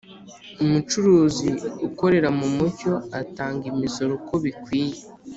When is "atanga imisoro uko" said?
3.21-4.33